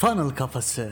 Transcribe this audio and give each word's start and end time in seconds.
Funnel 0.00 0.30
Kafası. 0.30 0.90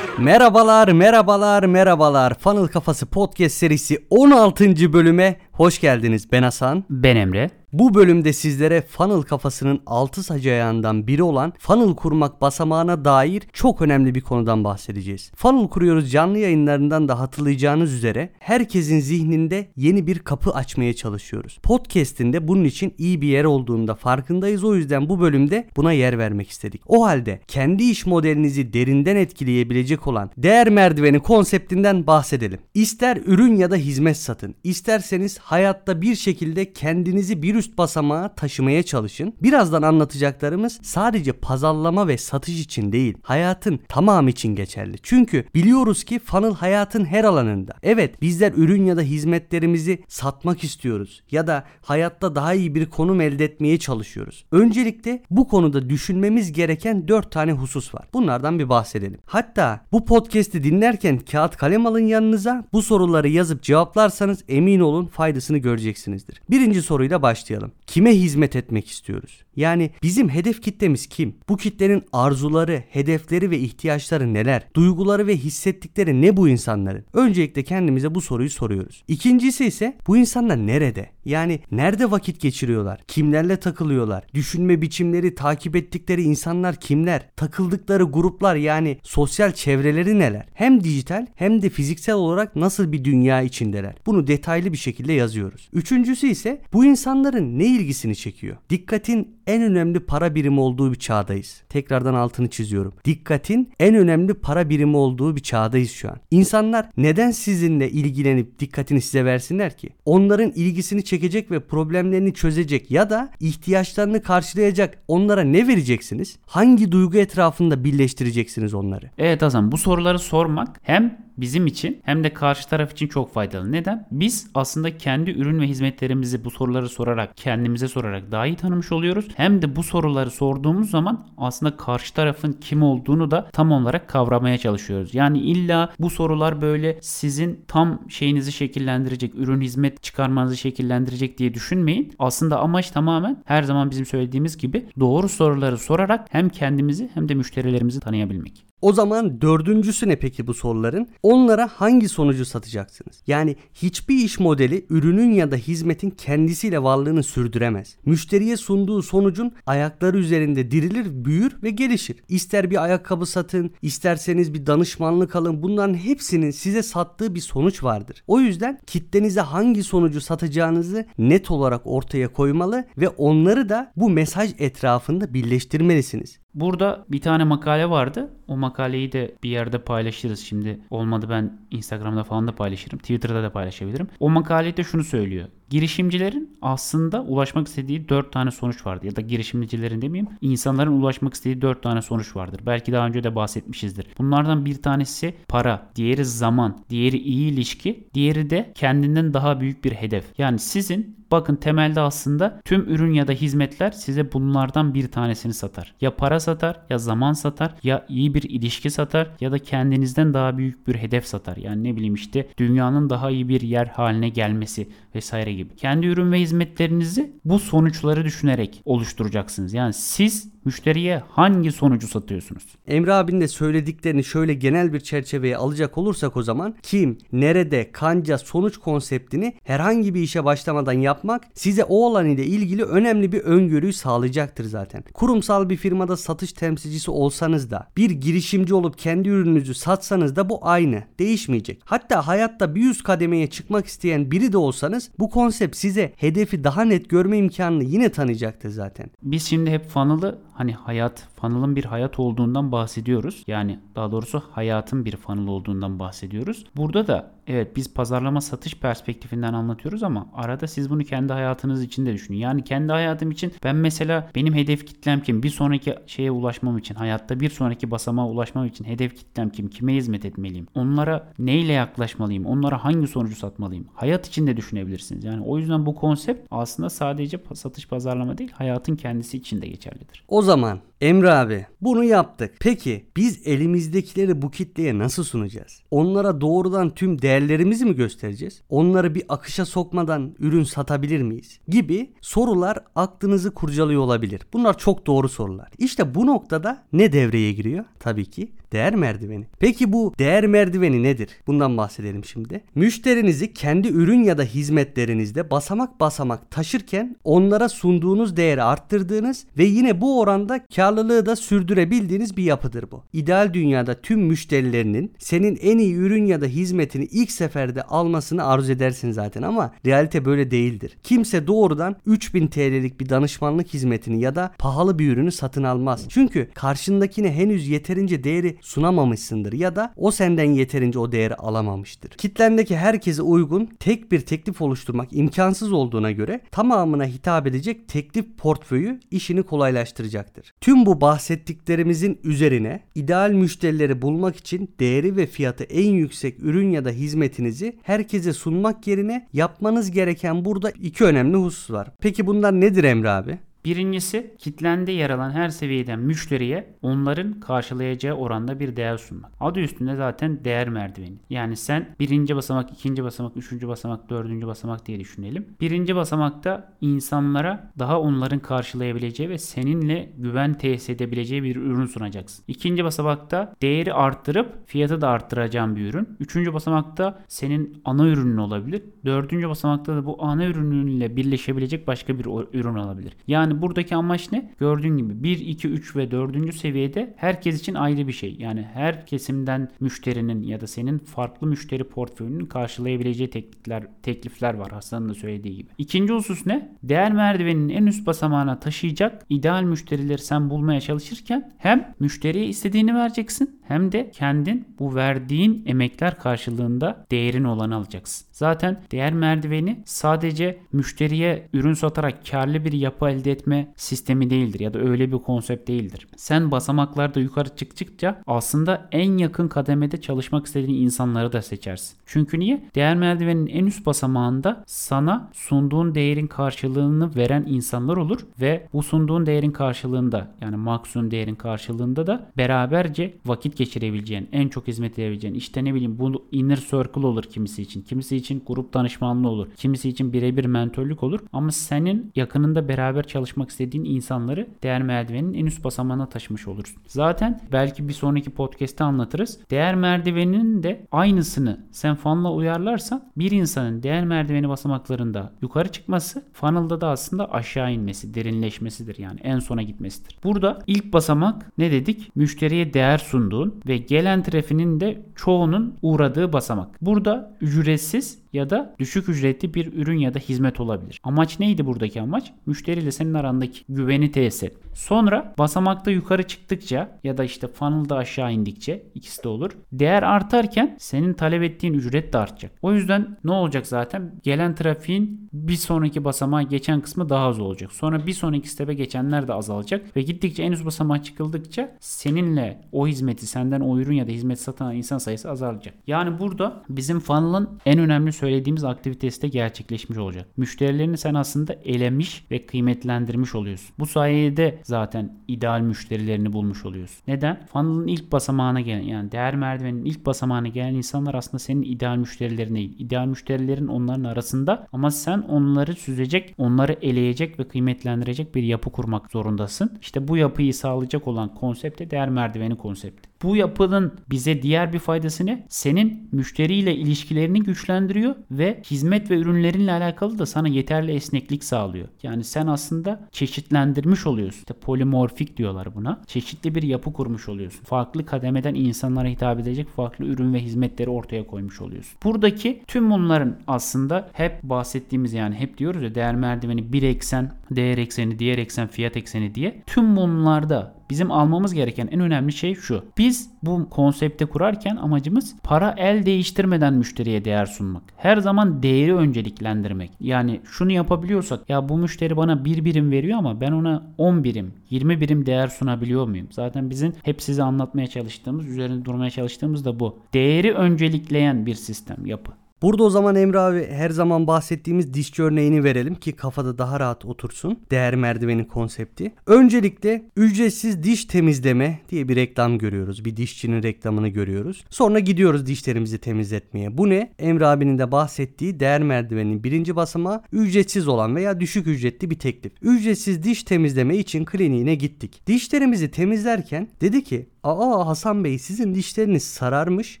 Merhabalar, 0.18 0.88
merhabalar, 0.88 1.64
merhabalar. 1.64 2.34
Funnel 2.38 2.66
Kafası 2.68 3.06
podcast 3.06 3.54
serisi 3.54 4.06
16. 4.10 4.92
bölüme 4.92 5.36
hoş 5.52 5.80
geldiniz. 5.80 6.32
Ben 6.32 6.42
Hasan. 6.42 6.84
Ben 6.90 7.16
Emre. 7.16 7.50
Bu 7.72 7.94
bölümde 7.94 8.32
sizlere 8.32 8.82
funnel 8.82 9.22
kafasının 9.22 9.80
altı 9.86 10.22
sac 10.22 10.46
ayağından 10.46 11.06
biri 11.06 11.22
olan 11.22 11.52
funnel 11.58 11.94
kurmak 11.94 12.40
basamağına 12.40 13.04
dair 13.04 13.42
çok 13.52 13.82
önemli 13.82 14.14
bir 14.14 14.20
konudan 14.20 14.64
bahsedeceğiz. 14.64 15.32
Funnel 15.36 15.68
kuruyoruz 15.68 16.12
canlı 16.12 16.38
yayınlarından 16.38 17.08
da 17.08 17.20
hatırlayacağınız 17.20 17.92
üzere 17.92 18.30
herkesin 18.38 19.00
zihninde 19.00 19.68
yeni 19.76 20.06
bir 20.06 20.18
kapı 20.18 20.50
açmaya 20.50 20.94
çalışıyoruz. 20.94 21.58
Podcast'in 21.62 22.32
de 22.32 22.48
bunun 22.48 22.64
için 22.64 22.94
iyi 22.98 23.20
bir 23.20 23.28
yer 23.28 23.44
olduğunda 23.44 23.94
farkındayız. 23.94 24.64
O 24.64 24.74
yüzden 24.74 25.08
bu 25.08 25.20
bölümde 25.20 25.68
buna 25.76 25.92
yer 25.92 26.18
vermek 26.18 26.50
istedik. 26.50 26.82
O 26.86 27.04
halde 27.04 27.40
kendi 27.48 27.82
iş 27.82 28.06
modelinizi 28.06 28.72
derinden 28.72 29.16
etkileyebilecek 29.16 30.06
olan 30.06 30.30
değer 30.36 30.70
merdiveni 30.70 31.20
konseptinden 31.20 32.06
bahsedelim. 32.06 32.58
İster 32.74 33.16
ürün 33.26 33.56
ya 33.56 33.70
da 33.70 33.76
hizmet 33.76 34.16
satın, 34.16 34.54
isterseniz 34.64 35.38
hayatta 35.42 36.02
bir 36.02 36.14
şekilde 36.14 36.72
kendinizi 36.72 37.42
bir 37.42 37.54
üst 37.54 37.78
basamağa 37.78 38.34
taşımaya 38.34 38.82
çalışın. 38.82 39.34
Birazdan 39.42 39.82
anlatacaklarımız 39.82 40.80
sadece 40.82 41.32
pazarlama 41.32 42.08
ve 42.08 42.18
satış 42.18 42.60
için 42.60 42.92
değil, 42.92 43.14
hayatın 43.22 43.80
tamamı 43.88 44.30
için 44.30 44.54
geçerli. 44.54 44.96
Çünkü 45.02 45.44
biliyoruz 45.54 46.04
ki 46.04 46.18
funnel 46.18 46.54
hayatın 46.54 47.04
her 47.04 47.24
alanında. 47.24 47.72
Evet, 47.82 48.22
bizler 48.22 48.52
ürün 48.56 48.84
ya 48.84 48.96
da 48.96 49.02
hizmetlerimizi 49.02 50.04
satmak 50.08 50.64
istiyoruz 50.64 51.22
ya 51.30 51.46
da 51.46 51.64
hayatta 51.82 52.34
daha 52.34 52.54
iyi 52.54 52.74
bir 52.74 52.86
konum 52.86 53.20
elde 53.20 53.44
etmeye 53.44 53.78
çalışıyoruz. 53.78 54.44
Öncelikle 54.52 55.22
bu 55.30 55.48
konuda 55.48 55.90
düşünmemiz 55.90 56.52
gereken 56.52 57.08
4 57.08 57.32
tane 57.32 57.52
husus 57.52 57.94
var. 57.94 58.08
Bunlardan 58.12 58.58
bir 58.58 58.68
bahsedelim. 58.68 59.18
Hatta 59.26 59.80
bu 59.92 60.04
podcast'i 60.04 60.64
dinlerken 60.64 61.18
kağıt 61.18 61.56
kalem 61.56 61.86
alın 61.86 62.06
yanınıza. 62.06 62.64
Bu 62.72 62.82
soruları 62.82 63.28
yazıp 63.28 63.62
cevaplarsanız 63.62 64.44
emin 64.48 64.80
olun 64.80 65.06
faydasını 65.32 65.58
göreceksinizdir. 65.58 66.42
Birinci 66.50 66.82
soruyla 66.82 67.22
başlayalım. 67.22 67.72
Kime 67.86 68.10
hizmet 68.10 68.56
etmek 68.56 68.88
istiyoruz? 68.88 69.44
Yani 69.56 69.90
bizim 70.02 70.28
hedef 70.28 70.62
kitlemiz 70.62 71.06
kim? 71.06 71.34
Bu 71.48 71.56
kitlenin 71.56 72.02
arzuları, 72.12 72.82
hedefleri 72.90 73.50
ve 73.50 73.58
ihtiyaçları 73.58 74.34
neler? 74.34 74.62
Duyguları 74.74 75.26
ve 75.26 75.36
hissettikleri 75.36 76.22
ne 76.22 76.36
bu 76.36 76.48
insanların? 76.48 77.04
Öncelikle 77.12 77.62
kendimize 77.62 78.14
bu 78.14 78.20
soruyu 78.20 78.50
soruyoruz. 78.50 79.04
İkincisi 79.08 79.64
ise 79.64 79.96
bu 80.06 80.16
insanlar 80.16 80.66
nerede? 80.66 81.10
Yani 81.24 81.60
nerede 81.70 82.10
vakit 82.10 82.40
geçiriyorlar? 82.40 83.00
Kimlerle 83.08 83.56
takılıyorlar? 83.56 84.24
Düşünme 84.34 84.82
biçimleri, 84.82 85.34
takip 85.34 85.76
ettikleri 85.76 86.22
insanlar 86.22 86.76
kimler? 86.76 87.28
Takıldıkları 87.36 88.04
gruplar 88.04 88.56
yani 88.56 88.98
sosyal 89.02 89.52
çevreleri 89.52 90.18
neler? 90.18 90.46
Hem 90.54 90.84
dijital 90.84 91.26
hem 91.34 91.62
de 91.62 91.68
fiziksel 91.68 92.14
olarak 92.14 92.56
nasıl 92.56 92.92
bir 92.92 93.04
dünya 93.04 93.42
içindeler? 93.42 93.94
Bunu 94.06 94.26
detaylı 94.26 94.72
bir 94.72 94.78
şekilde 94.78 95.12
yazıyoruz. 95.22 95.68
Üçüncüsü 95.72 96.26
ise 96.26 96.60
bu 96.72 96.84
insanların 96.84 97.58
ne 97.58 97.66
ilgisini 97.66 98.16
çekiyor? 98.16 98.56
Dikkatin 98.70 99.36
en 99.46 99.62
önemli 99.62 100.00
para 100.00 100.34
birimi 100.34 100.60
olduğu 100.60 100.92
bir 100.92 100.98
çağdayız. 100.98 101.62
Tekrardan 101.68 102.14
altını 102.14 102.48
çiziyorum. 102.50 102.94
Dikkatin 103.04 103.70
en 103.80 103.94
önemli 103.94 104.34
para 104.34 104.68
birimi 104.68 104.96
olduğu 104.96 105.36
bir 105.36 105.40
çağdayız 105.40 105.90
şu 105.90 106.08
an. 106.10 106.16
İnsanlar 106.30 106.86
neden 106.96 107.30
sizinle 107.30 107.90
ilgilenip 107.90 108.58
dikkatini 108.58 109.00
size 109.00 109.24
versinler 109.24 109.76
ki? 109.76 109.88
Onların 110.04 110.50
ilgisini 110.50 111.04
çekecek 111.04 111.50
ve 111.50 111.60
problemlerini 111.60 112.34
çözecek 112.34 112.90
ya 112.90 113.10
da 113.10 113.30
ihtiyaçlarını 113.40 114.22
karşılayacak 114.22 115.02
onlara 115.08 115.42
ne 115.42 115.68
vereceksiniz? 115.68 116.38
Hangi 116.46 116.92
duygu 116.92 117.18
etrafında 117.18 117.84
birleştireceksiniz 117.84 118.74
onları? 118.74 119.10
Evet 119.18 119.42
Hasan 119.42 119.72
bu 119.72 119.78
soruları 119.78 120.18
sormak 120.18 120.80
hem 120.82 121.21
bizim 121.36 121.66
için 121.66 122.00
hem 122.04 122.24
de 122.24 122.34
karşı 122.34 122.68
taraf 122.68 122.92
için 122.92 123.08
çok 123.08 123.34
faydalı. 123.34 123.72
Neden? 123.72 124.06
Biz 124.10 124.50
aslında 124.54 124.98
kendi 124.98 125.30
ürün 125.30 125.60
ve 125.60 125.66
hizmetlerimizi 125.66 126.44
bu 126.44 126.50
soruları 126.50 126.88
sorarak, 126.88 127.36
kendimize 127.36 127.88
sorarak 127.88 128.32
daha 128.32 128.46
iyi 128.46 128.56
tanımış 128.56 128.92
oluyoruz. 128.92 129.28
Hem 129.36 129.62
de 129.62 129.76
bu 129.76 129.82
soruları 129.82 130.30
sorduğumuz 130.30 130.90
zaman 130.90 131.26
aslında 131.36 131.76
karşı 131.76 132.14
tarafın 132.14 132.52
kim 132.52 132.82
olduğunu 132.82 133.30
da 133.30 133.50
tam 133.52 133.72
olarak 133.72 134.08
kavramaya 134.08 134.58
çalışıyoruz. 134.58 135.14
Yani 135.14 135.38
illa 135.38 135.92
bu 135.98 136.10
sorular 136.10 136.62
böyle 136.62 136.98
sizin 137.02 137.64
tam 137.68 138.10
şeyinizi 138.10 138.52
şekillendirecek, 138.52 139.34
ürün 139.34 139.60
hizmet 139.60 140.02
çıkarmanızı 140.02 140.56
şekillendirecek 140.56 141.38
diye 141.38 141.54
düşünmeyin. 141.54 142.12
Aslında 142.18 142.60
amaç 142.60 142.90
tamamen 142.90 143.42
her 143.44 143.62
zaman 143.62 143.90
bizim 143.90 144.06
söylediğimiz 144.06 144.56
gibi 144.56 144.86
doğru 145.00 145.28
soruları 145.28 145.78
sorarak 145.78 146.28
hem 146.30 146.48
kendimizi 146.48 147.10
hem 147.14 147.28
de 147.28 147.34
müşterilerimizi 147.34 148.00
tanıyabilmek. 148.00 148.71
O 148.82 148.92
zaman 148.92 149.40
dördüncüsü 149.40 150.08
ne 150.08 150.16
peki 150.16 150.46
bu 150.46 150.54
soruların? 150.54 151.08
Onlara 151.22 151.68
hangi 151.74 152.08
sonucu 152.08 152.44
satacaksınız? 152.44 153.22
Yani 153.26 153.56
hiçbir 153.74 154.14
iş 154.24 154.40
modeli 154.40 154.86
ürünün 154.90 155.32
ya 155.32 155.50
da 155.50 155.56
hizmetin 155.56 156.10
kendisiyle 156.10 156.82
varlığını 156.82 157.22
sürdüremez. 157.22 157.96
Müşteriye 158.04 158.56
sunduğu 158.56 159.02
sonucun 159.02 159.52
ayakları 159.66 160.18
üzerinde 160.18 160.70
dirilir, 160.70 161.24
büyür 161.24 161.62
ve 161.62 161.70
gelişir. 161.70 162.16
İster 162.28 162.70
bir 162.70 162.82
ayakkabı 162.84 163.26
satın, 163.26 163.70
isterseniz 163.82 164.54
bir 164.54 164.66
danışmanlık 164.66 165.36
alın. 165.36 165.62
Bunların 165.62 165.94
hepsinin 165.94 166.50
size 166.50 166.82
sattığı 166.82 167.34
bir 167.34 167.40
sonuç 167.40 167.84
vardır. 167.84 168.24
O 168.26 168.40
yüzden 168.40 168.78
kitlenize 168.86 169.40
hangi 169.40 169.82
sonucu 169.82 170.20
satacağınızı 170.20 171.06
net 171.18 171.50
olarak 171.50 171.82
ortaya 171.84 172.28
koymalı 172.28 172.84
ve 172.98 173.08
onları 173.08 173.68
da 173.68 173.92
bu 173.96 174.10
mesaj 174.10 174.54
etrafında 174.58 175.34
birleştirmelisiniz. 175.34 176.41
Burada 176.54 177.04
bir 177.08 177.20
tane 177.20 177.44
makale 177.44 177.90
vardı. 177.90 178.30
O 178.48 178.56
makaleyi 178.56 179.12
de 179.12 179.34
bir 179.42 179.50
yerde 179.50 179.78
paylaşırız 179.78 180.40
şimdi. 180.40 180.80
Olmadı 180.90 181.26
ben 181.30 181.60
Instagram'da 181.70 182.24
falan 182.24 182.48
da 182.48 182.54
paylaşırım. 182.54 182.98
Twitter'da 182.98 183.42
da 183.42 183.52
paylaşabilirim. 183.52 184.08
O 184.20 184.30
makalede 184.30 184.84
şunu 184.84 185.04
söylüyor. 185.04 185.48
Girişimcilerin 185.72 186.56
aslında 186.62 187.22
ulaşmak 187.22 187.68
istediği 187.68 188.08
4 188.08 188.32
tane 188.32 188.50
sonuç 188.50 188.86
vardır. 188.86 189.06
Ya 189.06 189.16
da 189.16 189.20
girişimcilerin 189.20 190.02
demeyeyim. 190.02 190.28
insanların 190.40 190.92
ulaşmak 190.92 191.34
istediği 191.34 191.62
4 191.62 191.82
tane 191.82 192.02
sonuç 192.02 192.36
vardır. 192.36 192.60
Belki 192.66 192.92
daha 192.92 193.06
önce 193.06 193.24
de 193.24 193.34
bahsetmişizdir. 193.34 194.06
Bunlardan 194.18 194.64
bir 194.64 194.82
tanesi 194.82 195.34
para, 195.48 195.90
diğeri 195.96 196.24
zaman, 196.24 196.84
diğeri 196.90 197.18
iyi 197.18 197.52
ilişki, 197.52 198.08
diğeri 198.14 198.50
de 198.50 198.72
kendinden 198.74 199.34
daha 199.34 199.60
büyük 199.60 199.84
bir 199.84 199.92
hedef. 199.92 200.24
Yani 200.38 200.58
sizin 200.58 201.22
Bakın 201.32 201.56
temelde 201.56 202.00
aslında 202.00 202.60
tüm 202.64 202.88
ürün 202.88 203.14
ya 203.14 203.28
da 203.28 203.32
hizmetler 203.32 203.90
size 203.90 204.32
bunlardan 204.32 204.94
bir 204.94 205.08
tanesini 205.08 205.54
satar. 205.54 205.94
Ya 206.00 206.16
para 206.16 206.40
satar, 206.40 206.80
ya 206.90 206.98
zaman 206.98 207.32
satar, 207.32 207.74
ya 207.82 208.06
iyi 208.08 208.34
bir 208.34 208.42
ilişki 208.42 208.90
satar 208.90 209.30
ya 209.40 209.52
da 209.52 209.58
kendinizden 209.58 210.34
daha 210.34 210.58
büyük 210.58 210.88
bir 210.88 210.94
hedef 210.94 211.26
satar. 211.26 211.56
Yani 211.56 211.84
ne 211.84 211.96
bileyim 211.96 212.14
işte 212.14 212.48
dünyanın 212.58 213.10
daha 213.10 213.30
iyi 213.30 213.48
bir 213.48 213.60
yer 213.60 213.86
haline 213.86 214.28
gelmesi 214.28 214.88
vesaire 215.14 215.52
gibi. 215.52 215.61
Kendi 215.76 216.06
ürün 216.06 216.32
ve 216.32 216.40
hizmetlerinizi 216.40 217.32
bu 217.44 217.58
sonuçları 217.58 218.24
düşünerek 218.24 218.82
oluşturacaksınız. 218.84 219.74
Yani 219.74 219.92
siz 219.92 220.52
müşteriye 220.64 221.22
hangi 221.28 221.72
sonucu 221.72 222.08
satıyorsunuz? 222.08 222.62
Emre 222.86 223.12
abinin 223.12 223.40
de 223.40 223.48
söylediklerini 223.48 224.24
şöyle 224.24 224.54
genel 224.54 224.92
bir 224.92 225.00
çerçeveye 225.00 225.56
alacak 225.56 225.98
olursak 225.98 226.36
o 226.36 226.42
zaman 226.42 226.74
kim, 226.82 227.18
nerede, 227.32 227.92
kanca, 227.92 228.38
sonuç 228.38 228.76
konseptini 228.76 229.54
herhangi 229.62 230.14
bir 230.14 230.20
işe 230.20 230.44
başlamadan 230.44 230.92
yapmak 230.92 231.44
size 231.54 231.84
o 231.84 232.10
alan 232.10 232.26
ile 232.26 232.46
ilgili 232.46 232.84
önemli 232.84 233.32
bir 233.32 233.40
öngörüyü 233.40 233.92
sağlayacaktır 233.92 234.64
zaten. 234.64 235.04
Kurumsal 235.14 235.68
bir 235.70 235.76
firmada 235.76 236.16
satış 236.16 236.52
temsilcisi 236.52 237.10
olsanız 237.10 237.70
da 237.70 237.88
bir 237.96 238.10
girişimci 238.10 238.74
olup 238.74 238.98
kendi 238.98 239.28
ürününüzü 239.28 239.74
satsanız 239.74 240.36
da 240.36 240.48
bu 240.48 240.58
aynı. 240.62 241.02
Değişmeyecek. 241.18 241.82
Hatta 241.84 242.26
hayatta 242.26 242.74
bir 242.74 242.90
üst 242.90 243.02
kademeye 243.02 243.46
çıkmak 243.46 243.86
isteyen 243.86 244.30
biri 244.30 244.52
de 244.52 244.56
olsanız 244.56 245.10
bu 245.18 245.30
konsept 245.30 245.51
size 245.52 246.12
hedefi 246.16 246.64
daha 246.64 246.84
net 246.84 247.08
görme 247.10 247.38
imkanını 247.38 247.84
yine 247.84 248.08
tanıyacaktır 248.12 248.70
zaten. 248.70 249.10
Biz 249.22 249.46
şimdi 249.46 249.70
hep 249.70 249.88
funnel'ı 249.88 250.38
hani 250.54 250.72
hayat, 250.72 251.28
funnel'ın 251.42 251.76
bir 251.76 251.84
hayat 251.84 252.18
olduğundan 252.18 252.72
bahsediyoruz. 252.72 253.44
Yani 253.46 253.78
daha 253.96 254.12
doğrusu 254.12 254.42
hayatın 254.50 255.04
bir 255.04 255.16
funnel 255.16 255.48
olduğundan 255.48 255.98
bahsediyoruz. 255.98 256.66
Burada 256.76 257.06
da 257.06 257.30
evet 257.46 257.76
biz 257.76 257.94
pazarlama 257.94 258.40
satış 258.40 258.78
perspektifinden 258.78 259.52
anlatıyoruz 259.52 260.02
ama 260.02 260.28
arada 260.34 260.66
siz 260.66 260.90
bunu 260.90 261.04
kendi 261.04 261.32
hayatınız 261.32 261.82
için 261.82 262.06
de 262.06 262.12
düşünün. 262.12 262.38
Yani 262.38 262.64
kendi 262.64 262.92
hayatım 262.92 263.30
için 263.30 263.52
ben 263.64 263.76
mesela 263.76 264.30
benim 264.34 264.54
hedef 264.54 264.86
kitlem 264.86 265.20
kim? 265.22 265.42
Bir 265.42 265.50
sonraki 265.50 265.94
şeye 266.06 266.30
ulaşmam 266.30 266.78
için, 266.78 266.94
hayatta 266.94 267.40
bir 267.40 267.50
sonraki 267.50 267.90
basamağa 267.90 268.28
ulaşmam 268.28 268.66
için 268.66 268.84
hedef 268.84 269.16
kitlem 269.16 269.50
kim? 269.50 269.68
Kime 269.68 269.94
hizmet 269.94 270.24
etmeliyim? 270.24 270.66
Onlara 270.74 271.32
neyle 271.38 271.72
yaklaşmalıyım? 271.72 272.46
Onlara 272.46 272.84
hangi 272.84 273.06
sonucu 273.06 273.36
satmalıyım? 273.36 273.86
Hayat 273.94 274.26
için 274.26 274.46
de 274.46 274.56
düşünebilirsiniz. 274.56 275.24
Yani 275.24 275.42
o 275.44 275.58
yüzden 275.58 275.86
bu 275.86 275.94
konsept 275.94 276.46
aslında 276.50 276.90
sadece 276.90 277.38
satış 277.54 277.88
pazarlama 277.88 278.38
değil, 278.38 278.52
hayatın 278.52 278.96
kendisi 278.96 279.36
için 279.36 279.62
de 279.62 279.68
geçerlidir. 279.68 280.24
O 280.28 280.42
zaman 280.42 280.80
Emre 281.00 281.31
abi 281.32 281.66
bunu 281.80 282.04
yaptık. 282.04 282.54
Peki 282.60 283.06
biz 283.16 283.40
elimizdekileri 283.44 284.42
bu 284.42 284.50
kitleye 284.50 284.98
nasıl 284.98 285.24
sunacağız? 285.24 285.82
Onlara 285.90 286.40
doğrudan 286.40 286.94
tüm 286.94 287.22
değerlerimizi 287.22 287.84
mi 287.84 287.96
göstereceğiz? 287.96 288.62
Onları 288.68 289.14
bir 289.14 289.22
akışa 289.28 289.64
sokmadan 289.64 290.34
ürün 290.38 290.64
satabilir 290.64 291.22
miyiz? 291.22 291.58
Gibi 291.68 292.12
sorular 292.20 292.78
aklınızı 292.94 293.54
kurcalıyor 293.54 294.00
olabilir. 294.00 294.40
Bunlar 294.52 294.78
çok 294.78 295.06
doğru 295.06 295.28
sorular. 295.28 295.68
İşte 295.78 296.14
bu 296.14 296.26
noktada 296.26 296.84
ne 296.92 297.12
devreye 297.12 297.52
giriyor? 297.52 297.84
Tabii 298.00 298.26
ki 298.26 298.52
Değer 298.72 298.94
merdiveni. 298.94 299.46
Peki 299.58 299.92
bu 299.92 300.14
değer 300.18 300.46
merdiveni 300.46 301.02
nedir? 301.02 301.28
Bundan 301.46 301.76
bahsedelim 301.76 302.24
şimdi. 302.24 302.64
Müşterinizi 302.74 303.54
kendi 303.54 303.88
ürün 303.88 304.22
ya 304.22 304.38
da 304.38 304.42
hizmetlerinizde 304.42 305.50
basamak 305.50 306.00
basamak 306.00 306.50
taşırken 306.50 307.16
onlara 307.24 307.68
sunduğunuz 307.68 308.36
değeri 308.36 308.62
arttırdığınız 308.62 309.44
ve 309.58 309.64
yine 309.64 310.00
bu 310.00 310.20
oranda 310.20 310.66
karlılığı 310.76 311.21
da 311.26 311.36
sürdürebildiğiniz 311.36 312.36
bir 312.36 312.44
yapıdır 312.44 312.90
bu. 312.90 313.04
İdeal 313.12 313.52
dünyada 313.54 314.00
tüm 314.00 314.20
müşterilerinin 314.20 315.12
senin 315.18 315.56
en 315.56 315.78
iyi 315.78 315.94
ürün 315.94 316.26
ya 316.26 316.40
da 316.40 316.46
hizmetini 316.46 317.04
ilk 317.04 317.30
seferde 317.30 317.82
almasını 317.82 318.44
arzu 318.44 318.72
edersin 318.72 319.12
zaten 319.12 319.42
ama 319.42 319.74
realite 319.86 320.24
böyle 320.24 320.50
değildir. 320.50 320.96
Kimse 321.02 321.46
doğrudan 321.46 321.96
3000 322.06 322.46
TL'lik 322.46 323.00
bir 323.00 323.08
danışmanlık 323.08 323.74
hizmetini 323.74 324.20
ya 324.20 324.34
da 324.34 324.54
pahalı 324.58 324.98
bir 324.98 325.12
ürünü 325.12 325.32
satın 325.32 325.62
almaz. 325.62 326.04
Çünkü 326.08 326.48
karşındakine 326.54 327.32
henüz 327.32 327.68
yeterince 327.68 328.24
değeri 328.24 328.56
sunamamışsındır 328.60 329.52
ya 329.52 329.76
da 329.76 329.92
o 329.96 330.10
senden 330.10 330.52
yeterince 330.52 330.98
o 330.98 331.12
değeri 331.12 331.34
alamamıştır. 331.34 332.10
Kitlendeki 332.10 332.76
herkese 332.76 333.22
uygun 333.22 333.68
tek 333.80 334.12
bir 334.12 334.20
teklif 334.20 334.62
oluşturmak 334.62 335.08
imkansız 335.12 335.72
olduğuna 335.72 336.10
göre 336.10 336.40
tamamına 336.50 337.04
hitap 337.04 337.46
edecek 337.46 337.88
teklif 337.88 338.38
portföyü 338.38 339.00
işini 339.10 339.42
kolaylaştıracaktır. 339.42 340.52
Tüm 340.60 340.86
bu 340.86 341.00
bahsettiklerimizin 341.12 342.20
üzerine 342.24 342.80
ideal 342.94 343.30
müşterileri 343.30 344.02
bulmak 344.02 344.36
için 344.36 344.70
değeri 344.80 345.16
ve 345.16 345.26
fiyatı 345.26 345.64
en 345.64 345.90
yüksek 345.90 346.40
ürün 346.40 346.70
ya 346.70 346.84
da 346.84 346.90
hizmetinizi 346.90 347.76
herkese 347.82 348.32
sunmak 348.32 348.86
yerine 348.86 349.28
yapmanız 349.32 349.90
gereken 349.90 350.44
burada 350.44 350.70
iki 350.70 351.04
önemli 351.04 351.36
husus 351.36 351.70
var. 351.70 351.88
Peki 352.00 352.26
bunlar 352.26 352.60
nedir 352.60 352.84
Emre 352.84 353.10
abi? 353.10 353.38
Birincisi 353.64 354.34
kitlende 354.38 354.92
yer 354.92 355.10
alan 355.10 355.30
her 355.30 355.48
seviyeden 355.48 355.98
müşteriye 355.98 356.74
onların 356.82 357.40
karşılayacağı 357.40 358.14
oranda 358.14 358.60
bir 358.60 358.76
değer 358.76 358.96
sunmak. 358.96 359.32
Adı 359.40 359.60
üstünde 359.60 359.96
zaten 359.96 360.44
değer 360.44 360.68
merdiveni. 360.68 361.16
Yani 361.30 361.56
sen 361.56 361.96
birinci 362.00 362.36
basamak, 362.36 362.70
ikinci 362.72 363.04
basamak, 363.04 363.36
üçüncü 363.36 363.68
basamak, 363.68 364.10
dördüncü 364.10 364.46
basamak 364.46 364.86
diye 364.86 365.00
düşünelim. 365.00 365.46
Birinci 365.60 365.96
basamakta 365.96 366.72
insanlara 366.80 367.72
daha 367.78 368.00
onların 368.00 368.38
karşılayabileceği 368.38 369.28
ve 369.28 369.38
seninle 369.38 370.12
güven 370.18 370.54
tesis 370.54 370.90
edebileceği 370.90 371.42
bir 371.42 371.56
ürün 371.56 371.86
sunacaksın. 371.86 372.44
İkinci 372.48 372.84
basamakta 372.84 373.54
değeri 373.62 373.94
arttırıp 373.94 374.68
fiyatı 374.68 375.00
da 375.00 375.08
arttıracağın 375.08 375.76
bir 375.76 375.94
ürün. 375.94 376.08
Üçüncü 376.20 376.54
basamakta 376.54 377.18
senin 377.28 377.82
ana 377.84 378.08
ürünün 378.08 378.36
olabilir. 378.36 378.82
Dördüncü 379.04 379.48
basamakta 379.48 379.96
da 379.96 380.06
bu 380.06 380.24
ana 380.24 380.44
ürününle 380.44 381.16
birleşebilecek 381.16 381.86
başka 381.86 382.18
bir 382.18 382.24
ürün 382.52 382.74
olabilir. 382.74 383.12
Yani 383.26 383.51
yani 383.52 383.62
buradaki 383.62 383.96
amaç 383.96 384.32
ne? 384.32 384.50
Gördüğün 384.58 384.96
gibi 384.96 385.22
1, 385.22 385.38
2, 385.38 385.68
3 385.68 385.96
ve 385.96 386.10
4. 386.10 386.54
seviyede 386.54 387.14
herkes 387.16 387.60
için 387.60 387.74
ayrı 387.74 388.08
bir 388.08 388.12
şey. 388.12 388.36
Yani 388.38 388.62
her 388.74 389.06
kesimden 389.06 389.68
müşterinin 389.80 390.42
ya 390.42 390.60
da 390.60 390.66
senin 390.66 390.98
farklı 390.98 391.46
müşteri 391.46 391.84
portföyünün 391.84 392.46
karşılayabileceği 392.46 393.30
teklifler, 393.30 393.86
teklifler 394.02 394.54
var 394.54 394.72
Hasan'ın 394.72 395.08
da 395.08 395.14
söylediği 395.14 395.56
gibi. 395.56 395.68
İkinci 395.78 396.12
husus 396.12 396.46
ne? 396.46 396.76
Değer 396.82 397.12
merdiveninin 397.12 397.68
en 397.68 397.86
üst 397.86 398.06
basamağına 398.06 398.60
taşıyacak 398.60 399.26
ideal 399.30 399.62
müşterileri 399.62 400.22
sen 400.22 400.50
bulmaya 400.50 400.80
çalışırken 400.80 401.52
hem 401.58 401.94
müşteriye 402.00 402.46
istediğini 402.46 402.94
vereceksin 402.94 403.60
hem 403.68 403.92
de 403.92 404.10
kendin 404.10 404.66
bu 404.78 404.94
verdiğin 404.94 405.62
emekler 405.66 406.18
karşılığında 406.18 407.06
değerin 407.10 407.44
olanı 407.44 407.76
alacaksın. 407.76 408.26
Zaten 408.32 408.82
değer 408.92 409.12
merdiveni 409.12 409.82
sadece 409.84 410.58
müşteriye 410.72 411.48
ürün 411.52 411.74
satarak 411.74 412.26
karlı 412.30 412.64
bir 412.64 412.72
yapı 412.72 413.08
elde 413.08 413.32
etme 413.32 413.72
sistemi 413.76 414.30
değildir 414.30 414.60
ya 414.60 414.74
da 414.74 414.78
öyle 414.78 415.12
bir 415.12 415.18
konsept 415.18 415.68
değildir. 415.68 416.06
Sen 416.16 416.50
basamaklarda 416.50 417.20
yukarı 417.20 417.56
çıktıkça 417.56 418.22
aslında 418.26 418.88
en 418.92 419.18
yakın 419.18 419.48
kademede 419.48 420.00
çalışmak 420.00 420.46
istediğin 420.46 420.84
insanları 420.84 421.32
da 421.32 421.42
seçersin. 421.42 421.96
Çünkü 422.06 422.40
niye? 422.40 422.64
Değer 422.74 422.96
merdiveninin 422.96 423.46
en 423.46 423.66
üst 423.66 423.86
basamağında 423.86 424.64
sana 424.66 425.30
sunduğun 425.32 425.94
değerin 425.94 426.26
karşılığını 426.26 427.16
veren 427.16 427.44
insanlar 427.46 427.96
olur 427.96 428.20
ve 428.40 428.68
bu 428.72 428.82
sunduğun 428.82 429.26
değerin 429.26 429.50
karşılığında 429.50 430.30
yani 430.40 430.56
maksimum 430.56 431.10
değerin 431.10 431.34
karşılığında 431.34 432.06
da 432.06 432.30
beraberce 432.36 433.14
vakit 433.26 433.51
geçirebileceğin, 433.56 434.28
en 434.32 434.48
çok 434.48 434.68
hizmet 434.68 434.98
edebileceğin 434.98 435.34
işte 435.34 435.64
ne 435.64 435.74
bileyim 435.74 435.98
bu 435.98 436.24
inner 436.32 436.56
circle 436.56 437.06
olur 437.06 437.22
kimisi 437.22 437.62
için. 437.62 437.82
Kimisi 437.82 438.16
için 438.16 438.42
grup 438.46 438.74
danışmanlığı 438.74 439.28
olur. 439.28 439.48
Kimisi 439.56 439.88
için 439.88 440.12
birebir 440.12 440.44
mentörlük 440.44 441.02
olur. 441.02 441.20
Ama 441.32 441.50
senin 441.50 442.12
yakınında 442.16 442.68
beraber 442.68 443.06
çalışmak 443.06 443.50
istediğin 443.50 443.84
insanları 443.84 444.48
değer 444.62 444.82
merdiveninin 444.82 445.34
en 445.34 445.46
üst 445.46 445.64
basamağına 445.64 446.08
taşımış 446.08 446.48
olursun. 446.48 446.82
Zaten 446.86 447.40
belki 447.52 447.88
bir 447.88 447.92
sonraki 447.92 448.30
podcast'te 448.30 448.84
anlatırız. 448.84 449.38
Değer 449.50 449.74
merdiveninin 449.74 450.62
de 450.62 450.86
aynısını 450.92 451.60
sen 451.70 451.94
funnel'a 451.94 452.32
uyarlarsan 452.32 453.04
bir 453.16 453.30
insanın 453.30 453.82
değer 453.82 454.04
merdiveni 454.04 454.48
basamaklarında 454.48 455.32
yukarı 455.42 455.68
çıkması 455.72 456.24
funnel'da 456.32 456.80
da 456.80 456.88
aslında 456.88 457.32
aşağı 457.32 457.72
inmesi, 457.72 458.14
derinleşmesidir 458.14 458.98
yani 458.98 459.20
en 459.22 459.38
sona 459.38 459.62
gitmesidir. 459.62 460.18
Burada 460.24 460.58
ilk 460.66 460.92
basamak 460.92 461.52
ne 461.58 461.72
dedik? 461.72 462.16
Müşteriye 462.16 462.74
değer 462.74 462.98
sunduğun 463.42 463.62
ve 463.66 463.76
gelen 463.76 464.22
trafinin 464.22 464.80
de 464.80 465.02
çoğunun 465.16 465.78
uğradığı 465.82 466.32
basamak. 466.32 466.68
Burada 466.82 467.36
ücretsiz 467.40 468.21
ya 468.32 468.50
da 468.50 468.74
düşük 468.78 469.08
ücretli 469.08 469.54
bir 469.54 469.72
ürün 469.72 469.98
ya 469.98 470.14
da 470.14 470.18
hizmet 470.18 470.60
olabilir. 470.60 471.00
Amaç 471.04 471.40
neydi 471.40 471.66
buradaki 471.66 472.00
amaç? 472.00 472.32
Müşteriyle 472.46 472.92
senin 472.92 473.14
arandaki 473.14 473.64
güveni 473.68 474.12
tesis 474.12 474.42
et. 474.42 474.56
Sonra 474.74 475.34
basamakta 475.38 475.90
yukarı 475.90 476.22
çıktıkça 476.22 476.98
ya 477.04 477.18
da 477.18 477.24
işte 477.24 477.46
funnel'da 477.46 477.96
aşağı 477.96 478.32
indikçe 478.32 478.82
ikisi 478.94 479.24
de 479.24 479.28
olur. 479.28 479.50
Değer 479.72 480.02
artarken 480.02 480.76
senin 480.78 481.14
talep 481.14 481.42
ettiğin 481.42 481.74
ücret 481.74 482.12
de 482.12 482.18
artacak. 482.18 482.52
O 482.62 482.72
yüzden 482.72 483.16
ne 483.24 483.32
olacak 483.32 483.66
zaten? 483.66 484.12
Gelen 484.22 484.54
trafiğin 484.54 485.28
bir 485.32 485.56
sonraki 485.56 486.04
basamağa 486.04 486.42
geçen 486.42 486.80
kısmı 486.80 487.08
daha 487.08 487.26
az 487.26 487.40
olacak. 487.40 487.72
Sonra 487.72 488.06
bir 488.06 488.12
sonraki 488.12 488.48
step'e 488.48 488.74
geçenler 488.74 489.28
de 489.28 489.32
azalacak 489.32 489.96
ve 489.96 490.02
gittikçe 490.02 490.42
en 490.42 490.52
üst 490.52 490.64
basamağa 490.64 491.02
çıkıldıkça 491.02 491.76
seninle 491.80 492.60
o 492.72 492.86
hizmeti 492.86 493.26
senden 493.26 493.60
o 493.60 493.78
ürün 493.78 493.94
ya 493.94 494.06
da 494.06 494.10
hizmet 494.10 494.40
satan 494.40 494.76
insan 494.76 494.98
sayısı 494.98 495.30
azalacak. 495.30 495.74
Yani 495.86 496.18
burada 496.18 496.62
bizim 496.68 497.00
funnel'ın 497.00 497.48
en 497.66 497.78
önemli 497.78 498.12
söylediğimiz 498.22 498.64
aktivitesi 498.64 499.22
de 499.22 499.28
gerçekleşmiş 499.28 499.98
olacak. 499.98 500.26
Müşterilerini 500.36 500.98
sen 500.98 501.14
aslında 501.14 501.52
elemiş 501.52 502.24
ve 502.30 502.46
kıymetlendirmiş 502.46 503.34
oluyorsun. 503.34 503.74
Bu 503.78 503.86
sayede 503.86 504.58
zaten 504.62 505.16
ideal 505.28 505.60
müşterilerini 505.60 506.32
bulmuş 506.32 506.64
oluyorsun. 506.64 507.02
Neden? 507.08 507.46
Funnel'ın 507.52 507.86
ilk 507.86 508.12
basamağına 508.12 508.60
gelen 508.60 508.82
yani 508.82 509.12
değer 509.12 509.36
merdiveninin 509.36 509.84
ilk 509.84 510.06
basamağına 510.06 510.48
gelen 510.48 510.74
insanlar 510.74 511.14
aslında 511.14 511.38
senin 511.38 511.62
ideal 511.62 511.96
müşterilerin 511.96 512.54
değil. 512.54 512.74
İdeal 512.78 513.06
müşterilerin 513.06 513.66
onların 513.66 514.04
arasında 514.04 514.66
ama 514.72 514.90
sen 514.90 515.18
onları 515.18 515.72
süzecek, 515.74 516.34
onları 516.38 516.72
eleyecek 516.82 517.38
ve 517.38 517.48
kıymetlendirecek 517.48 518.34
bir 518.34 518.42
yapı 518.42 518.70
kurmak 518.70 519.10
zorundasın. 519.10 519.78
İşte 519.80 520.08
bu 520.08 520.16
yapıyı 520.16 520.54
sağlayacak 520.54 521.08
olan 521.08 521.34
konsept 521.34 521.80
de 521.80 521.90
değer 521.90 522.08
merdiveni 522.10 522.56
konsepti. 522.56 523.12
Bu 523.22 523.36
yapının 523.36 523.92
bize 524.10 524.42
diğer 524.42 524.72
bir 524.72 524.78
faydası 524.78 525.26
ne? 525.26 525.46
Senin 525.48 526.08
müşteriyle 526.12 526.74
ilişkilerini 526.76 527.42
güçlendiriyor 527.42 528.11
ve 528.30 528.62
hizmet 528.70 529.10
ve 529.10 529.18
ürünlerinle 529.18 529.72
alakalı 529.72 530.18
da 530.18 530.26
sana 530.26 530.48
yeterli 530.48 530.92
esneklik 530.92 531.44
sağlıyor. 531.44 531.88
Yani 532.02 532.24
sen 532.24 532.46
aslında 532.46 533.08
çeşitlendirmiş 533.12 534.06
oluyorsun. 534.06 534.38
İşte 534.38 534.54
polimorfik 534.54 535.36
diyorlar 535.36 535.74
buna. 535.74 536.00
Çeşitli 536.06 536.54
bir 536.54 536.62
yapı 536.62 536.92
kurmuş 536.92 537.28
oluyorsun. 537.28 537.64
Farklı 537.64 538.06
kademeden 538.06 538.54
insanlara 538.54 539.08
hitap 539.08 539.40
edecek 539.40 539.68
farklı 539.68 540.04
ürün 540.04 540.34
ve 540.34 540.40
hizmetleri 540.40 540.90
ortaya 540.90 541.26
koymuş 541.26 541.60
oluyorsun. 541.60 541.98
Buradaki 542.04 542.62
tüm 542.66 542.90
bunların 542.90 543.36
aslında 543.46 544.08
hep 544.12 544.42
bahsettiğimiz 544.42 545.12
yani 545.12 545.34
hep 545.34 545.58
diyoruz 545.58 545.82
ya 545.82 545.94
değer 545.94 546.14
merdiveni 546.14 546.72
bir 546.72 546.82
eksen, 546.82 547.32
değer 547.50 547.78
ekseni, 547.78 548.18
diğer 548.18 548.38
eksen, 548.38 548.68
fiyat 548.68 548.96
ekseni 548.96 549.34
diye. 549.34 549.62
Tüm 549.66 549.96
bunlarda 549.96 550.74
Bizim 550.90 551.10
almamız 551.10 551.54
gereken 551.54 551.88
en 551.92 552.00
önemli 552.00 552.32
şey 552.32 552.54
şu. 552.54 552.84
Biz 552.98 553.30
bu 553.42 553.68
konsepte 553.70 554.24
kurarken 554.24 554.76
amacımız 554.76 555.36
para 555.42 555.74
el 555.78 556.06
değiştirmeden 556.06 556.74
müşteriye 556.74 557.24
değer 557.24 557.46
sunmak. 557.46 557.82
Her 557.96 558.16
zaman 558.16 558.62
değeri 558.62 558.94
önceliklendirmek. 558.94 559.90
Yani 560.00 560.40
şunu 560.44 560.72
yapabiliyorsak 560.72 561.50
ya 561.50 561.68
bu 561.68 561.78
müşteri 561.78 562.16
bana 562.16 562.44
bir 562.44 562.64
birim 562.64 562.90
veriyor 562.90 563.18
ama 563.18 563.40
ben 563.40 563.52
ona 563.52 563.86
10 563.98 564.24
birim, 564.24 564.54
20 564.70 565.00
birim 565.00 565.26
değer 565.26 565.48
sunabiliyor 565.48 566.08
muyum? 566.08 566.28
Zaten 566.30 566.70
bizim 566.70 566.92
hep 567.02 567.22
size 567.22 567.42
anlatmaya 567.42 567.86
çalıştığımız, 567.86 568.46
üzerinde 568.46 568.84
durmaya 568.84 569.10
çalıştığımız 569.10 569.64
da 569.64 569.80
bu. 569.80 569.98
Değeri 570.14 570.54
öncelikleyen 570.54 571.46
bir 571.46 571.54
sistem, 571.54 572.06
yapı. 572.06 572.32
Burada 572.62 572.82
o 572.82 572.90
zaman 572.90 573.16
Emre 573.16 573.38
abi 573.38 573.66
her 573.70 573.90
zaman 573.90 574.26
bahsettiğimiz 574.26 574.94
dişçi 574.94 575.22
örneğini 575.22 575.64
verelim 575.64 575.94
ki 575.94 576.12
kafada 576.12 576.58
daha 576.58 576.80
rahat 576.80 577.04
otursun. 577.04 577.58
Değer 577.70 577.94
merdiveni 577.94 578.48
konsepti. 578.48 579.12
Öncelikle 579.26 580.04
ücretsiz 580.16 580.82
diş 580.82 581.04
temizleme 581.04 581.80
diye 581.88 582.08
bir 582.08 582.16
reklam 582.16 582.58
görüyoruz. 582.58 583.04
Bir 583.04 583.16
dişçinin 583.16 583.62
reklamını 583.62 584.08
görüyoruz. 584.08 584.64
Sonra 584.70 584.98
gidiyoruz 584.98 585.46
dişlerimizi 585.46 585.98
temizletmeye. 585.98 586.78
Bu 586.78 586.90
ne? 586.90 587.12
Emre 587.18 587.46
abinin 587.46 587.78
de 587.78 587.92
bahsettiği 587.92 588.60
değer 588.60 588.82
merdiveninin 588.82 589.44
birinci 589.44 589.76
basamağı 589.76 590.22
ücretsiz 590.32 590.88
olan 590.88 591.16
veya 591.16 591.40
düşük 591.40 591.66
ücretli 591.66 592.10
bir 592.10 592.18
teklif. 592.18 592.52
Ücretsiz 592.62 593.22
diş 593.22 593.44
temizleme 593.44 593.96
için 593.96 594.24
kliniğine 594.24 594.74
gittik. 594.74 595.22
Dişlerimizi 595.26 595.90
temizlerken 595.90 596.68
dedi 596.80 597.04
ki 597.04 597.31
Aa 597.44 597.86
Hasan 597.86 598.24
Bey 598.24 598.38
sizin 598.38 598.74
dişleriniz 598.74 599.22
sararmış. 599.22 600.00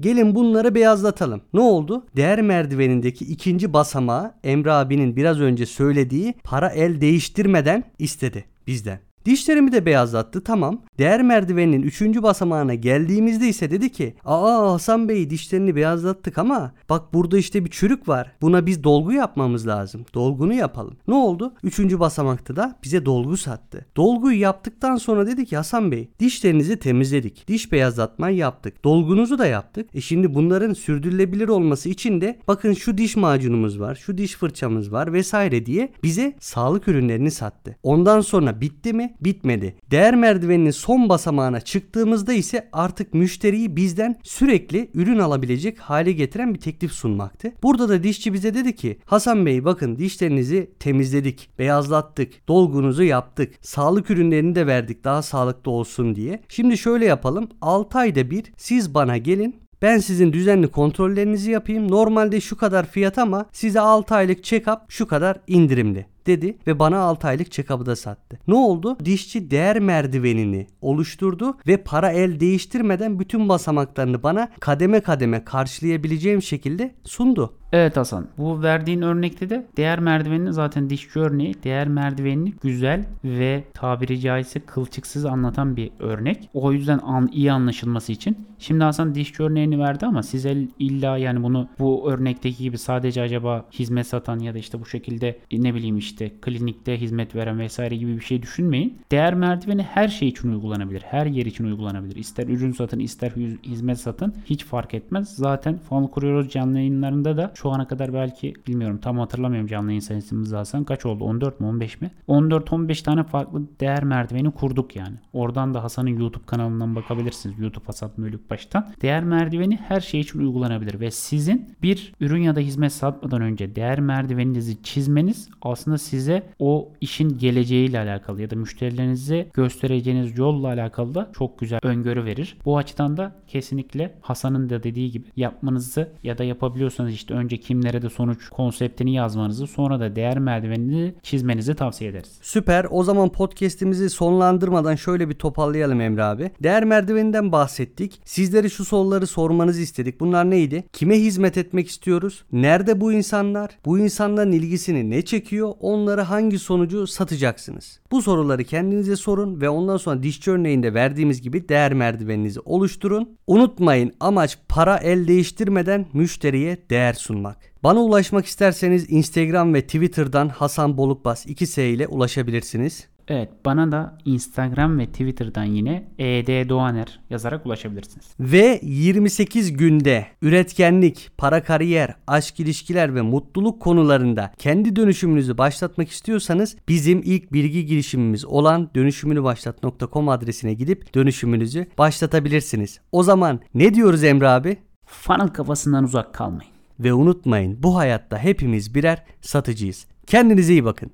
Gelin 0.00 0.34
bunları 0.34 0.74
beyazlatalım. 0.74 1.42
Ne 1.54 1.60
oldu? 1.60 2.06
Değer 2.16 2.42
merdivenindeki 2.42 3.24
ikinci 3.24 3.72
basamağı 3.72 4.34
Emre 4.44 4.72
abinin 4.72 5.16
biraz 5.16 5.40
önce 5.40 5.66
söylediği 5.66 6.34
para 6.44 6.68
el 6.68 7.00
değiştirmeden 7.00 7.84
istedi 7.98 8.44
bizden. 8.66 9.00
Dişlerimi 9.24 9.72
de 9.72 9.86
beyazlattı 9.86 10.44
tamam. 10.44 10.82
Değer 10.98 11.22
merdiveninin 11.22 11.82
3. 11.82 12.02
basamağına 12.02 12.74
geldiğimizde 12.74 13.48
ise 13.48 13.70
dedi 13.70 13.92
ki 13.92 14.14
Aa 14.24 14.72
Hasan 14.72 15.08
Bey 15.08 15.30
dişlerini 15.30 15.76
beyazlattık 15.76 16.38
ama 16.38 16.72
bak 16.88 17.14
burada 17.14 17.38
işte 17.38 17.64
bir 17.64 17.70
çürük 17.70 18.08
var. 18.08 18.32
Buna 18.42 18.66
biz 18.66 18.84
dolgu 18.84 19.12
yapmamız 19.12 19.66
lazım. 19.66 20.04
Dolgunu 20.14 20.54
yapalım. 20.54 20.96
Ne 21.08 21.14
oldu? 21.14 21.54
3. 21.62 21.78
basamakta 21.80 22.56
da 22.56 22.78
bize 22.84 23.06
dolgu 23.06 23.36
sattı. 23.36 23.86
Dolguyu 23.96 24.40
yaptıktan 24.40 24.96
sonra 24.96 25.26
dedi 25.26 25.44
ki 25.46 25.56
Hasan 25.56 25.92
Bey 25.92 26.08
dişlerinizi 26.18 26.78
temizledik. 26.78 27.48
Diş 27.48 27.72
beyazlatmayı 27.72 28.36
yaptık. 28.36 28.84
Dolgunuzu 28.84 29.38
da 29.38 29.46
yaptık. 29.46 29.88
E 29.94 30.00
şimdi 30.00 30.34
bunların 30.34 30.72
sürdürülebilir 30.72 31.48
olması 31.48 31.88
için 31.88 32.20
de 32.20 32.38
bakın 32.48 32.72
şu 32.72 32.98
diş 32.98 33.16
macunumuz 33.16 33.80
var. 33.80 33.94
Şu 33.94 34.18
diş 34.18 34.34
fırçamız 34.34 34.92
var 34.92 35.12
vesaire 35.12 35.66
diye 35.66 35.92
bize 36.02 36.36
sağlık 36.40 36.88
ürünlerini 36.88 37.30
sattı. 37.30 37.76
Ondan 37.82 38.20
sonra 38.20 38.60
bitti 38.60 38.92
mi? 38.92 39.11
Bitmedi. 39.20 39.74
Değer 39.90 40.14
merdiveninin 40.14 40.70
son 40.70 41.08
basamağına 41.08 41.60
çıktığımızda 41.60 42.32
ise 42.32 42.68
artık 42.72 43.14
müşteriyi 43.14 43.76
bizden 43.76 44.18
sürekli 44.22 44.90
ürün 44.94 45.18
alabilecek 45.18 45.78
hale 45.78 46.12
getiren 46.12 46.54
bir 46.54 46.60
teklif 46.60 46.92
sunmaktı. 46.92 47.52
Burada 47.62 47.88
da 47.88 48.02
dişçi 48.02 48.32
bize 48.32 48.54
dedi 48.54 48.76
ki 48.76 48.98
Hasan 49.06 49.46
Bey 49.46 49.64
bakın 49.64 49.98
dişlerinizi 49.98 50.70
temizledik, 50.78 51.48
beyazlattık, 51.58 52.48
dolgunuzu 52.48 53.02
yaptık, 53.02 53.54
sağlık 53.60 54.10
ürünlerini 54.10 54.54
de 54.54 54.66
verdik 54.66 55.04
daha 55.04 55.22
sağlıklı 55.22 55.70
olsun 55.70 56.14
diye. 56.14 56.42
Şimdi 56.48 56.78
şöyle 56.78 57.04
yapalım 57.04 57.48
6 57.60 57.98
ayda 57.98 58.30
bir 58.30 58.44
siz 58.56 58.94
bana 58.94 59.16
gelin 59.16 59.62
ben 59.82 59.98
sizin 59.98 60.32
düzenli 60.32 60.68
kontrollerinizi 60.68 61.50
yapayım. 61.50 61.90
Normalde 61.90 62.40
şu 62.40 62.56
kadar 62.56 62.86
fiyat 62.86 63.18
ama 63.18 63.46
size 63.52 63.80
6 63.80 64.14
aylık 64.14 64.44
check-up 64.44 64.78
şu 64.88 65.06
kadar 65.06 65.40
indirimli 65.46 66.11
dedi 66.26 66.58
ve 66.66 66.78
bana 66.78 66.98
6 66.98 67.28
aylık 67.28 67.52
check-up'ı 67.52 67.86
da 67.86 67.96
sattı. 67.96 68.38
Ne 68.48 68.54
oldu? 68.54 68.98
Dişçi 69.04 69.50
değer 69.50 69.80
merdivenini 69.80 70.66
oluşturdu 70.80 71.56
ve 71.66 71.76
para 71.76 72.10
el 72.10 72.40
değiştirmeden 72.40 73.20
bütün 73.20 73.48
basamaklarını 73.48 74.22
bana 74.22 74.48
kademe 74.60 75.00
kademe 75.00 75.44
karşılayabileceğim 75.44 76.42
şekilde 76.42 76.94
sundu. 77.04 77.61
Evet 77.72 77.96
Hasan. 77.96 78.26
Bu 78.38 78.62
verdiğin 78.62 79.02
örnekte 79.02 79.50
de 79.50 79.66
değer 79.76 80.00
merdivenini 80.00 80.52
zaten 80.52 80.90
dişçi 80.90 81.18
örneği 81.18 81.54
değer 81.64 81.88
merdivenini 81.88 82.52
güzel 82.62 83.04
ve 83.24 83.64
tabiri 83.74 84.20
caizse 84.20 84.60
kılçıksız 84.60 85.24
anlatan 85.24 85.76
bir 85.76 85.90
örnek. 85.98 86.48
O 86.54 86.72
yüzden 86.72 87.00
an, 87.02 87.28
iyi 87.32 87.52
anlaşılması 87.52 88.12
için. 88.12 88.46
Şimdi 88.58 88.84
Hasan 88.84 89.14
dişçi 89.14 89.42
örneğini 89.42 89.78
verdi 89.78 90.06
ama 90.06 90.22
size 90.22 90.56
illa 90.78 91.16
yani 91.16 91.42
bunu 91.42 91.68
bu 91.78 92.10
örnekteki 92.10 92.62
gibi 92.62 92.78
sadece 92.78 93.22
acaba 93.22 93.64
hizmet 93.72 94.06
satan 94.06 94.38
ya 94.38 94.54
da 94.54 94.58
işte 94.58 94.80
bu 94.80 94.86
şekilde 94.86 95.38
ne 95.52 95.74
bileyim 95.74 95.98
işte 95.98 96.32
klinikte 96.40 97.00
hizmet 97.00 97.34
veren 97.34 97.58
vesaire 97.58 97.96
gibi 97.96 98.16
bir 98.16 98.24
şey 98.24 98.42
düşünmeyin. 98.42 98.98
Değer 99.10 99.34
merdiveni 99.34 99.82
her 99.82 100.08
şey 100.08 100.28
için 100.28 100.52
uygulanabilir. 100.52 101.02
Her 101.02 101.26
yer 101.26 101.46
için 101.46 101.64
uygulanabilir. 101.64 102.16
İster 102.16 102.48
ürün 102.48 102.72
satın 102.72 102.98
ister 102.98 103.30
hizmet 103.64 103.98
satın 103.98 104.34
hiç 104.44 104.64
fark 104.64 104.94
etmez. 104.94 105.36
Zaten 105.36 105.78
Funnel 105.78 106.08
kuruyoruz 106.08 106.50
canlı 106.50 106.78
yayınlarında 106.78 107.36
da 107.36 107.52
şu 107.62 107.70
ana 107.70 107.88
kadar 107.88 108.14
belki 108.14 108.54
bilmiyorum 108.66 108.98
tam 109.02 109.18
hatırlamıyorum 109.18 109.66
canlı 109.66 109.86
yayın 109.86 110.00
sayısımız 110.00 110.52
Hasan 110.52 110.84
kaç 110.84 111.06
oldu 111.06 111.24
14 111.24 111.60
mi 111.60 111.66
15 111.66 112.00
mi? 112.00 112.10
14-15 112.28 113.02
tane 113.02 113.24
farklı 113.24 113.62
değer 113.80 114.04
merdiveni 114.04 114.50
kurduk 114.50 114.96
yani. 114.96 115.16
Oradan 115.32 115.74
da 115.74 115.82
Hasan'ın 115.82 116.18
YouTube 116.18 116.46
kanalından 116.46 116.96
bakabilirsiniz. 116.96 117.58
YouTube 117.58 117.84
Hasan 117.86 118.10
Mölük 118.16 118.50
baştan. 118.50 118.88
Değer 119.02 119.24
merdiveni 119.24 119.76
her 119.76 120.00
şey 120.00 120.20
için 120.20 120.38
uygulanabilir 120.38 121.00
ve 121.00 121.10
sizin 121.10 121.74
bir 121.82 122.12
ürün 122.20 122.42
ya 122.42 122.56
da 122.56 122.60
hizmet 122.60 122.92
satmadan 122.92 123.42
önce 123.42 123.74
değer 123.74 124.00
merdiveninizi 124.00 124.82
çizmeniz 124.82 125.48
aslında 125.62 125.98
size 125.98 126.42
o 126.58 126.92
işin 127.00 127.38
geleceğiyle 127.38 127.98
alakalı 127.98 128.42
ya 128.42 128.50
da 128.50 128.56
müşterilerinize 128.56 129.48
göstereceğiniz 129.54 130.38
yolla 130.38 130.66
alakalı 130.68 131.14
da 131.14 131.30
çok 131.32 131.58
güzel 131.58 131.80
öngörü 131.82 132.24
verir. 132.24 132.56
Bu 132.64 132.78
açıdan 132.78 133.16
da 133.16 133.36
kesinlikle 133.46 134.14
Hasan'ın 134.20 134.70
da 134.70 134.82
dediği 134.82 135.10
gibi 135.10 135.26
yapmanızı 135.36 136.12
ya 136.22 136.38
da 136.38 136.44
yapabiliyorsanız 136.44 137.12
işte 137.12 137.34
önce 137.34 137.51
kimlere 137.60 138.02
de 138.02 138.10
sonuç 138.10 138.48
konseptini 138.48 139.14
yazmanızı 139.14 139.66
sonra 139.66 140.00
da 140.00 140.16
değer 140.16 140.38
merdivenini 140.38 141.14
çizmenizi 141.22 141.74
tavsiye 141.74 142.10
ederiz. 142.10 142.38
Süper. 142.42 142.86
O 142.90 143.04
zaman 143.04 143.28
podcast'imizi 143.32 144.10
sonlandırmadan 144.10 144.94
şöyle 144.94 145.28
bir 145.28 145.34
toparlayalım 145.34 146.00
Emre 146.00 146.24
abi. 146.24 146.50
Değer 146.62 146.84
merdiveninden 146.84 147.52
bahsettik. 147.52 148.20
Sizlere 148.24 148.68
şu 148.68 148.84
soruları 148.84 149.26
sormanızı 149.26 149.80
istedik. 149.80 150.20
Bunlar 150.20 150.50
neydi? 150.50 150.84
Kime 150.92 151.20
hizmet 151.20 151.58
etmek 151.58 151.88
istiyoruz? 151.88 152.44
Nerede 152.52 153.00
bu 153.00 153.12
insanlar? 153.12 153.78
Bu 153.84 153.98
insanların 153.98 154.52
ilgisini 154.52 155.10
ne 155.10 155.22
çekiyor? 155.22 155.72
Onlara 155.80 156.30
hangi 156.30 156.58
sonucu 156.58 157.06
satacaksınız? 157.06 158.00
Bu 158.10 158.22
soruları 158.22 158.64
kendinize 158.64 159.16
sorun 159.16 159.60
ve 159.60 159.68
ondan 159.68 159.96
sonra 159.96 160.22
dişçi 160.22 160.50
örneğinde 160.50 160.94
verdiğimiz 160.94 161.42
gibi 161.42 161.68
değer 161.68 161.94
merdiveninizi 161.94 162.60
oluşturun. 162.60 163.38
Unutmayın 163.46 164.12
amaç 164.20 164.58
para 164.68 164.96
el 164.96 165.28
değiştirmeden 165.28 166.06
müşteriye 166.12 166.78
değer 166.90 167.12
sunmak. 167.12 167.41
Bana 167.84 168.00
ulaşmak 168.00 168.46
isterseniz 168.46 169.06
Instagram 169.08 169.74
ve 169.74 169.82
Twitter'dan 169.82 170.48
Hasan 170.48 170.96
Bolukbas 170.96 171.46
2S 171.46 171.82
ile 171.82 172.06
ulaşabilirsiniz. 172.06 173.12
Evet 173.28 173.48
bana 173.64 173.92
da 173.92 174.18
Instagram 174.24 174.98
ve 174.98 175.06
Twitter'dan 175.06 175.64
yine 175.64 176.08
ED 176.18 176.68
Doğaner 176.68 177.20
yazarak 177.30 177.66
ulaşabilirsiniz. 177.66 178.26
Ve 178.40 178.80
28 178.82 179.76
günde 179.76 180.26
üretkenlik, 180.42 181.30
para 181.38 181.62
kariyer, 181.62 182.14
aşk 182.26 182.60
ilişkiler 182.60 183.14
ve 183.14 183.22
mutluluk 183.22 183.82
konularında 183.82 184.52
kendi 184.58 184.96
dönüşümünüzü 184.96 185.58
başlatmak 185.58 186.10
istiyorsanız 186.10 186.76
bizim 186.88 187.22
ilk 187.24 187.52
bilgi 187.52 187.86
girişimimiz 187.86 188.44
olan 188.44 188.90
dönüşümünübaşlat.com 188.94 190.28
adresine 190.28 190.74
gidip 190.74 191.14
dönüşümünüzü 191.14 191.86
başlatabilirsiniz. 191.98 193.00
O 193.12 193.22
zaman 193.22 193.60
ne 193.74 193.94
diyoruz 193.94 194.24
Emre 194.24 194.48
abi? 194.48 194.76
Funnel 195.06 195.48
kafasından 195.48 196.04
uzak 196.04 196.34
kalmayın. 196.34 196.72
Ve 197.02 197.12
unutmayın 197.12 197.82
bu 197.82 197.96
hayatta 197.96 198.38
hepimiz 198.38 198.94
birer 198.94 199.22
satıcıyız. 199.40 200.06
Kendinize 200.26 200.72
iyi 200.72 200.84
bakın. 200.84 201.10